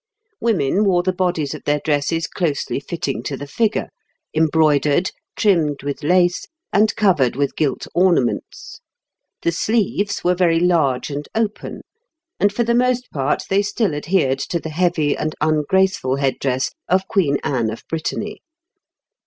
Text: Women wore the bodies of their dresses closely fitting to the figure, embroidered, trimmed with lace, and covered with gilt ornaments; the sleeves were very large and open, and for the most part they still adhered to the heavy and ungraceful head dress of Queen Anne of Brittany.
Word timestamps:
Women 0.39 0.83
wore 0.83 1.03
the 1.03 1.13
bodies 1.13 1.53
of 1.53 1.63
their 1.65 1.79
dresses 1.79 2.25
closely 2.25 2.79
fitting 2.79 3.21
to 3.21 3.37
the 3.37 3.45
figure, 3.45 3.89
embroidered, 4.35 5.11
trimmed 5.35 5.83
with 5.83 6.01
lace, 6.01 6.47
and 6.73 6.91
covered 6.95 7.35
with 7.35 7.55
gilt 7.55 7.85
ornaments; 7.93 8.81
the 9.43 9.51
sleeves 9.51 10.23
were 10.23 10.33
very 10.33 10.59
large 10.59 11.11
and 11.11 11.27
open, 11.35 11.81
and 12.39 12.51
for 12.51 12.63
the 12.63 12.73
most 12.73 13.11
part 13.11 13.43
they 13.47 13.61
still 13.61 13.93
adhered 13.93 14.39
to 14.39 14.59
the 14.59 14.69
heavy 14.69 15.15
and 15.15 15.35
ungraceful 15.39 16.15
head 16.15 16.39
dress 16.39 16.71
of 16.87 17.07
Queen 17.07 17.37
Anne 17.43 17.69
of 17.69 17.83
Brittany. 17.87 18.41